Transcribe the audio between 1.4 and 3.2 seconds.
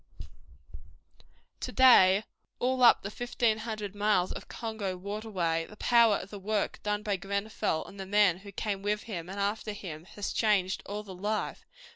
To day all up the